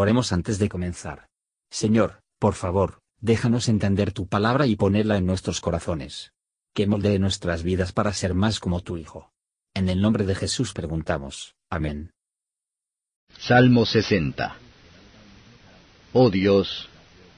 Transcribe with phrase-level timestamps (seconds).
[0.00, 1.28] Oremos antes de comenzar.
[1.70, 6.32] Señor, por favor, déjanos entender tu palabra y ponerla en nuestros corazones.
[6.74, 9.30] Que moldee nuestras vidas para ser más como tu Hijo.
[9.74, 11.54] En el nombre de Jesús preguntamos.
[11.68, 12.12] Amén.
[13.40, 14.56] Salmo 60
[16.14, 16.88] Oh Dios,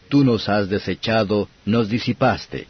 [0.08, 2.68] tú nos has desechado, nos disipaste,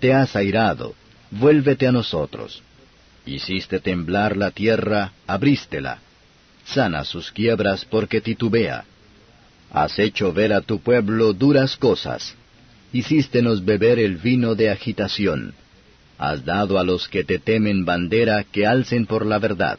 [0.00, 0.94] te has airado,
[1.30, 2.62] vuélvete a nosotros.
[3.24, 6.02] Hiciste temblar la tierra, abrístela.
[6.66, 8.84] Sana sus quiebras porque titubea.
[9.72, 12.34] Has hecho ver a tu pueblo duras cosas.
[12.92, 15.54] Hicístenos beber el vino de agitación.
[16.18, 19.78] Has dado a los que te temen bandera que alcen por la verdad.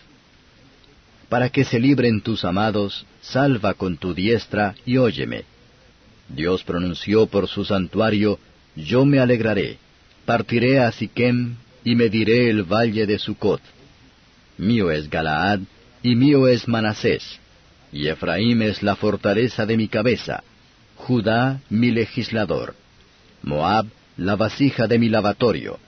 [1.28, 5.44] Para que se libren tus amados, salva con tu diestra y óyeme.
[6.30, 8.40] Dios pronunció por su santuario,
[8.76, 9.78] yo me alegraré.
[10.26, 13.62] Partiré a Siquem y mediré el valle de Sucot.
[14.58, 15.60] Mío es Galaad,
[16.04, 17.41] y mío es Manasés,
[17.92, 20.44] y Efraín es la fortaleza de mi cabeza,
[20.96, 22.76] Judá mi legislador,
[23.44, 25.80] Moab la vasija de mi lavatorio.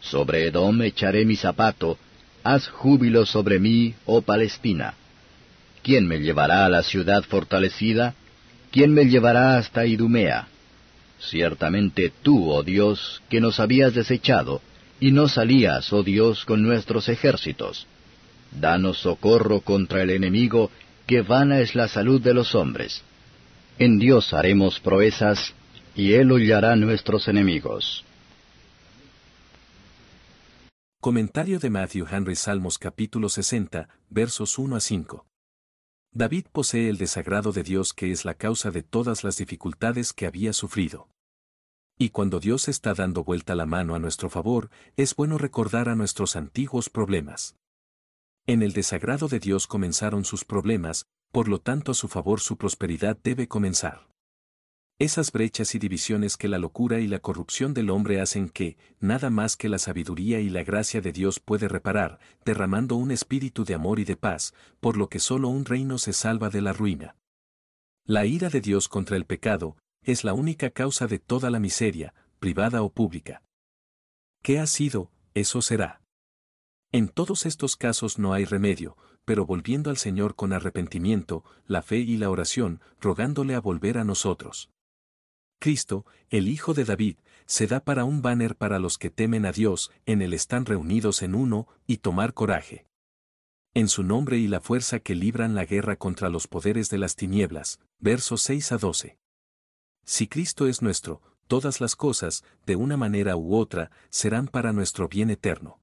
[0.00, 1.98] Sobre Edom echaré mi zapato,
[2.42, 4.94] haz júbilo sobre mí, oh Palestina.
[5.82, 8.14] ¿Quién me llevará a la ciudad fortalecida?
[8.70, 10.48] ¿Quién me llevará hasta Idumea?
[11.18, 14.60] Ciertamente tú, oh Dios, que nos habías desechado,
[15.00, 17.86] y no salías, oh Dios, con nuestros ejércitos.
[18.52, 20.70] Danos socorro contra el enemigo,
[21.10, 23.02] que vana es la salud de los hombres.
[23.80, 25.54] En Dios haremos proezas,
[25.96, 28.04] y Él hollará nuestros enemigos.
[31.00, 35.26] Comentario de Matthew Henry Salmos capítulo 60, versos 1 a 5.
[36.12, 40.26] David posee el desagrado de Dios que es la causa de todas las dificultades que
[40.26, 41.08] había sufrido.
[41.98, 45.96] Y cuando Dios está dando vuelta la mano a nuestro favor, es bueno recordar a
[45.96, 47.56] nuestros antiguos problemas.
[48.50, 52.56] En el desagrado de Dios comenzaron sus problemas, por lo tanto a su favor su
[52.56, 54.08] prosperidad debe comenzar.
[54.98, 59.30] Esas brechas y divisiones que la locura y la corrupción del hombre hacen que, nada
[59.30, 63.74] más que la sabiduría y la gracia de Dios puede reparar, derramando un espíritu de
[63.74, 67.14] amor y de paz, por lo que solo un reino se salva de la ruina.
[68.04, 72.14] La ira de Dios contra el pecado, es la única causa de toda la miseria,
[72.40, 73.44] privada o pública.
[74.42, 75.99] ¿Qué ha sido, eso será.
[76.92, 81.98] En todos estos casos no hay remedio, pero volviendo al Señor con arrepentimiento, la fe
[81.98, 84.70] y la oración, rogándole a volver a nosotros.
[85.60, 89.52] Cristo, el Hijo de David, se da para un banner para los que temen a
[89.52, 92.86] Dios, en el están reunidos en uno, y tomar coraje.
[93.72, 97.14] En su nombre y la fuerza que libran la guerra contra los poderes de las
[97.14, 99.18] tinieblas, versos 6 a 12.
[100.04, 105.08] Si Cristo es nuestro, todas las cosas, de una manera u otra, serán para nuestro
[105.08, 105.79] bien eterno.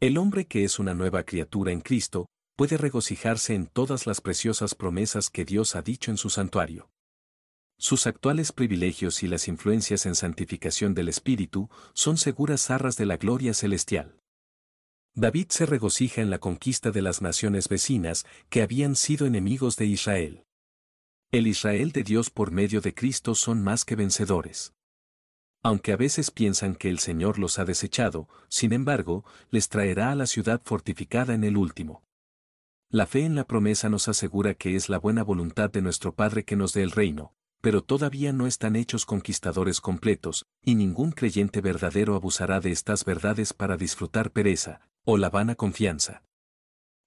[0.00, 2.24] El hombre que es una nueva criatura en Cristo,
[2.56, 6.88] puede regocijarse en todas las preciosas promesas que Dios ha dicho en su santuario.
[7.78, 13.18] Sus actuales privilegios y las influencias en santificación del Espíritu son seguras arras de la
[13.18, 14.18] gloria celestial.
[15.14, 19.84] David se regocija en la conquista de las naciones vecinas que habían sido enemigos de
[19.84, 20.44] Israel.
[21.30, 24.72] El Israel de Dios por medio de Cristo son más que vencedores.
[25.62, 30.14] Aunque a veces piensan que el Señor los ha desechado, sin embargo, les traerá a
[30.14, 32.02] la ciudad fortificada en el último.
[32.88, 36.44] La fe en la promesa nos asegura que es la buena voluntad de nuestro Padre
[36.44, 41.60] que nos dé el reino, pero todavía no están hechos conquistadores completos, y ningún creyente
[41.60, 46.22] verdadero abusará de estas verdades para disfrutar pereza, o la vana confianza.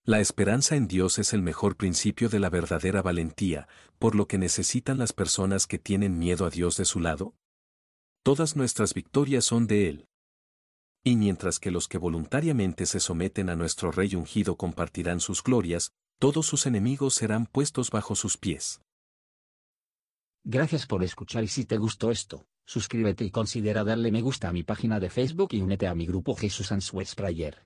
[0.05, 3.67] La esperanza en Dios es el mejor principio de la verdadera valentía,
[3.99, 7.33] por lo que necesitan las personas que tienen miedo a Dios de su lado.
[8.23, 10.07] Todas nuestras victorias son de Él.
[11.03, 15.91] Y mientras que los que voluntariamente se someten a nuestro Rey ungido compartirán sus glorias,
[16.19, 18.79] todos sus enemigos serán puestos bajo sus pies.
[20.45, 24.53] Gracias por escuchar y si te gustó esto, suscríbete y considera darle me gusta a
[24.53, 27.65] mi página de Facebook y únete a mi grupo Jesús Answers Prayer.